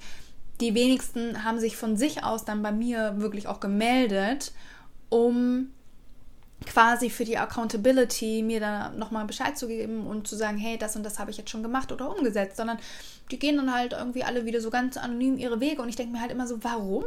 [0.59, 4.51] die wenigsten haben sich von sich aus dann bei mir wirklich auch gemeldet,
[5.09, 5.69] um
[6.65, 10.95] quasi für die Accountability mir da nochmal Bescheid zu geben und zu sagen, hey, das
[10.95, 12.79] und das habe ich jetzt schon gemacht oder umgesetzt, sondern
[13.29, 16.13] die gehen dann halt irgendwie alle wieder so ganz anonym ihre Wege und ich denke
[16.13, 17.03] mir halt immer so, warum?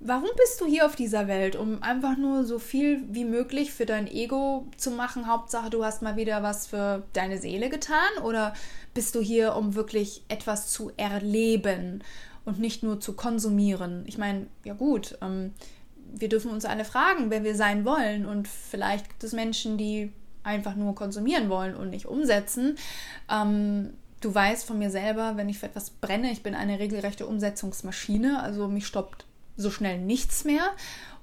[0.00, 1.56] Warum bist du hier auf dieser Welt?
[1.56, 5.26] Um einfach nur so viel wie möglich für dein Ego zu machen.
[5.26, 8.10] Hauptsache, du hast mal wieder was für deine Seele getan?
[8.24, 8.54] Oder
[8.94, 12.02] bist du hier, um wirklich etwas zu erleben
[12.44, 14.04] und nicht nur zu konsumieren?
[14.06, 15.52] Ich meine, ja gut, ähm,
[16.12, 18.24] wir dürfen uns alle fragen, wer wir sein wollen.
[18.24, 22.76] Und vielleicht gibt es Menschen, die einfach nur konsumieren wollen und nicht umsetzen.
[23.30, 23.92] Ähm,
[24.22, 28.42] du weißt von mir selber, wenn ich für etwas brenne, ich bin eine regelrechte Umsetzungsmaschine.
[28.42, 29.26] Also mich stoppt
[29.60, 30.72] so schnell nichts mehr.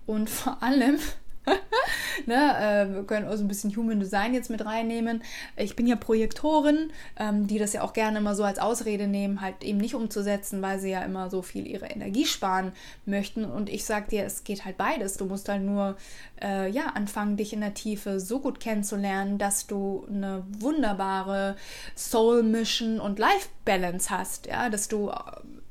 [0.06, 1.00] Und vor allem,
[2.26, 5.22] ne, äh, wir können auch so ein bisschen Human Design jetzt mit reinnehmen.
[5.56, 9.42] Ich bin ja Projektorin, ähm, die das ja auch gerne immer so als Ausrede nehmen,
[9.42, 12.72] halt eben nicht umzusetzen, weil sie ja immer so viel ihre Energie sparen
[13.06, 13.46] möchten.
[13.46, 15.18] Und ich sag dir, es geht halt beides.
[15.18, 15.98] Du musst halt nur
[16.42, 21.56] äh, ja, anfangen, dich in der Tiefe so gut kennenzulernen, dass du eine wunderbare
[21.96, 25.12] Soul Mission und Life Balance hast, ja, dass du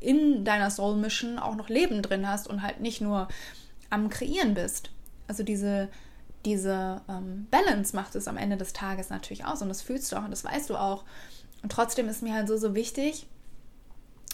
[0.00, 3.28] in deiner Soul Mission auch noch Leben drin hast und halt nicht nur
[3.90, 4.90] am Kreieren bist.
[5.28, 5.88] Also diese,
[6.44, 10.16] diese ähm, Balance macht es am Ende des Tages natürlich aus und das fühlst du
[10.16, 11.04] auch und das weißt du auch.
[11.62, 13.26] Und trotzdem ist mir halt so, so wichtig,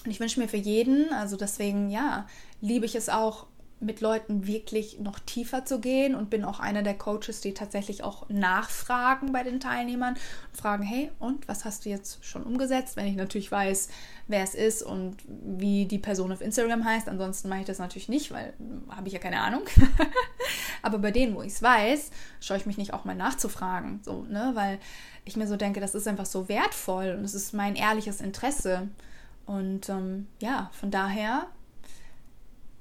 [0.05, 2.27] und ich wünsche mir für jeden, also deswegen, ja,
[2.61, 3.47] liebe ich es auch,
[3.83, 8.03] mit Leuten wirklich noch tiefer zu gehen und bin auch einer der Coaches, die tatsächlich
[8.03, 12.97] auch nachfragen bei den Teilnehmern und fragen, hey, und was hast du jetzt schon umgesetzt?
[12.97, 13.89] Wenn ich natürlich weiß,
[14.29, 17.09] wer es ist und wie die Person auf Instagram heißt.
[17.09, 18.53] Ansonsten mache ich das natürlich nicht, weil
[18.89, 19.63] habe ich ja keine Ahnung.
[20.83, 22.11] Aber bei denen, wo ich es weiß,
[22.41, 24.79] schaue ich mich nicht auch mal nachzufragen, so, ne, weil
[25.25, 28.89] ich mir so denke, das ist einfach so wertvoll und es ist mein ehrliches Interesse.
[29.47, 31.47] Und ähm, ja, von daher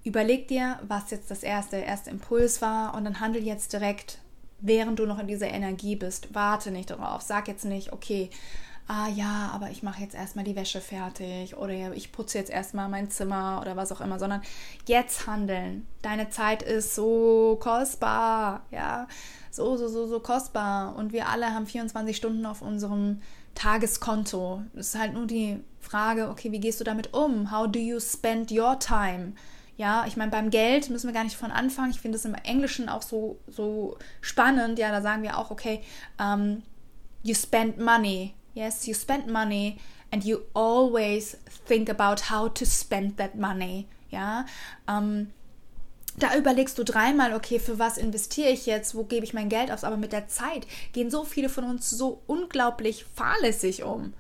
[0.04, 4.18] Überleg dir, was jetzt das erste, erste Impuls war und dann handel jetzt direkt,
[4.60, 6.34] während du noch in dieser Energie bist.
[6.34, 7.22] Warte nicht darauf.
[7.22, 8.30] Sag jetzt nicht, okay,
[8.88, 12.90] ah ja, aber ich mache jetzt erstmal die Wäsche fertig oder ich putze jetzt erstmal
[12.90, 14.42] mein Zimmer oder was auch immer, sondern
[14.88, 15.88] jetzt handeln.
[16.02, 19.08] Deine Zeit ist so kostbar, ja,
[19.50, 23.22] so, so, so, so kostbar und wir alle haben 24 Stunden auf unserem
[23.56, 24.64] Tageskonto.
[24.74, 27.52] Es ist halt nur die Frage, okay, wie gehst du damit um?
[27.52, 29.34] How do you spend your time?
[29.82, 31.90] Ja, ich meine, beim Geld müssen wir gar nicht von anfangen.
[31.90, 34.78] Ich finde es im Englischen auch so, so spannend.
[34.78, 35.82] Ja, da sagen wir auch, okay,
[36.20, 36.62] um,
[37.24, 38.36] you spend money.
[38.54, 39.80] Yes, you spend money
[40.12, 43.88] and you always think about how to spend that money.
[44.12, 44.46] Ja,
[44.88, 45.32] um,
[46.16, 49.72] da überlegst du dreimal, okay, für was investiere ich jetzt, wo gebe ich mein Geld
[49.72, 54.14] aus, aber mit der Zeit gehen so viele von uns so unglaublich fahrlässig um.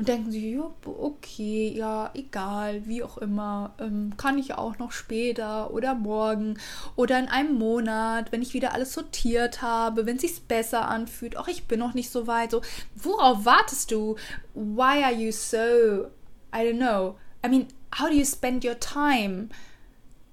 [0.00, 4.92] Und denken sie, ja, okay, ja, egal, wie auch immer, ähm, kann ich auch noch
[4.92, 6.58] später oder morgen
[6.96, 11.36] oder in einem Monat, wenn ich wieder alles sortiert habe, wenn es sich besser anfühlt,
[11.36, 12.62] ach, ich bin noch nicht so weit, so,
[12.94, 14.16] worauf wartest du?
[14.54, 16.06] Why are you so,
[16.50, 19.50] I don't know, I mean, how do you spend your time?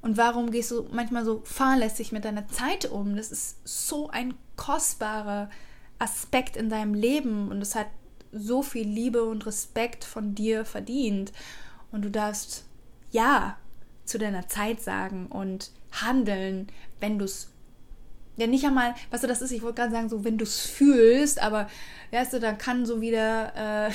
[0.02, 3.18] Und warum gehst du manchmal so fahrlässig mit deiner Zeit um?
[3.18, 5.50] Das ist so ein kostbarer
[6.00, 7.88] Aspekt in deinem Leben und es hat
[8.40, 11.32] so viel Liebe und Respekt von dir verdient.
[11.92, 12.66] Und du darfst
[13.12, 13.58] Ja
[14.06, 16.68] zu deiner Zeit sagen und handeln,
[17.00, 17.50] wenn du es
[18.38, 20.62] ja nicht einmal, weißt du, das ist, ich wollte gerade sagen, so wenn du es
[20.62, 21.70] fühlst, aber
[22.12, 23.92] weißt du, dann kann so wieder äh,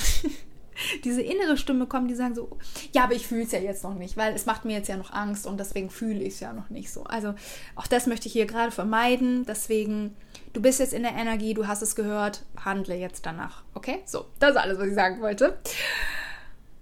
[1.04, 2.58] diese innere Stimme kommen, die sagen so,
[2.92, 4.96] ja, aber ich fühle es ja jetzt noch nicht, weil es macht mir jetzt ja
[4.96, 7.04] noch Angst und deswegen fühle ich es ja noch nicht so.
[7.04, 7.34] Also
[7.76, 9.44] auch das möchte ich hier gerade vermeiden.
[9.46, 10.16] Deswegen,
[10.52, 13.62] du bist jetzt in der Energie, du hast es gehört, handle jetzt danach.
[13.74, 14.02] Okay?
[14.06, 15.58] So, das ist alles, was ich sagen wollte.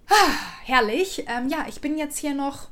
[0.09, 0.31] Ah,
[0.63, 1.25] herrlich.
[1.27, 2.67] Ähm, ja, ich bin jetzt hier noch,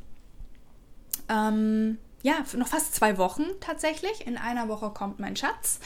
[1.30, 4.28] ähm, ja, noch fast zwei Wochen tatsächlich.
[4.28, 5.80] In einer Woche kommt mein Schatz.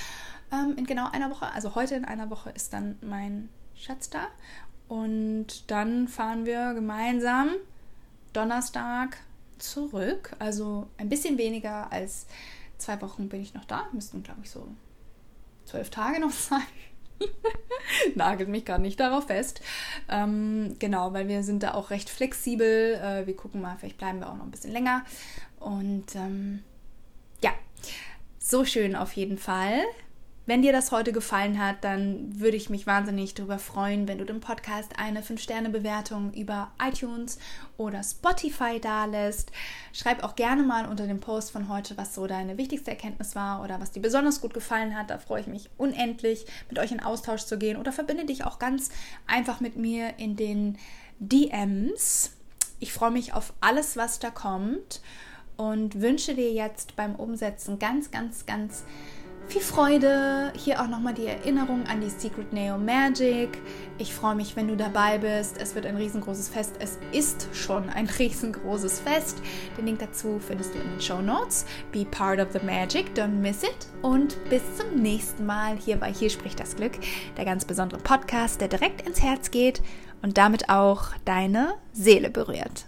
[0.51, 4.27] Ähm, in genau einer Woche, also heute in einer Woche ist dann mein Schatz da.
[4.87, 7.49] Und dann fahren wir gemeinsam
[8.33, 9.17] Donnerstag
[9.59, 10.35] zurück.
[10.39, 12.25] Also ein bisschen weniger als
[12.77, 13.87] zwei Wochen bin ich noch da.
[13.93, 14.67] Müssten, glaube ich, so
[15.65, 16.61] zwölf Tage noch sein.
[18.15, 19.61] Nagelt mich gerade nicht darauf fest.
[20.09, 22.95] Ähm, genau, weil wir sind da auch recht flexibel.
[22.95, 25.03] Äh, wir gucken mal, vielleicht bleiben wir auch noch ein bisschen länger.
[25.59, 26.63] Und ähm,
[27.41, 27.51] ja,
[28.39, 29.83] so schön auf jeden Fall.
[30.45, 34.25] Wenn dir das heute gefallen hat, dann würde ich mich wahnsinnig darüber freuen, wenn du
[34.25, 37.39] dem Podcast eine 5-Sterne-Bewertung über iTunes
[37.77, 39.53] oder Spotify dalässt.
[39.93, 43.63] Schreib auch gerne mal unter dem Post von heute, was so deine wichtigste Erkenntnis war
[43.63, 45.11] oder was dir besonders gut gefallen hat.
[45.11, 48.59] Da freue ich mich unendlich, mit euch in Austausch zu gehen oder verbinde dich auch
[48.59, 48.89] ganz
[49.27, 50.77] einfach mit mir in den
[51.19, 52.33] DMs.
[52.81, 55.01] Ich freue mich auf alles, was da kommt
[55.55, 58.83] und wünsche dir jetzt beim Umsetzen ganz, ganz, ganz
[59.47, 60.51] viel Freude.
[60.55, 63.57] Hier auch nochmal die Erinnerung an die Secret Neo Magic.
[63.97, 65.57] Ich freue mich, wenn du dabei bist.
[65.59, 66.75] Es wird ein riesengroßes Fest.
[66.79, 69.41] Es ist schon ein riesengroßes Fest.
[69.77, 71.65] Den Link dazu findest du in den Show Notes.
[71.91, 73.87] Be part of the magic, don't miss it.
[74.01, 76.93] Und bis zum nächsten Mal hier bei Hier spricht das Glück,
[77.37, 79.81] der ganz besondere Podcast, der direkt ins Herz geht
[80.21, 82.85] und damit auch deine Seele berührt.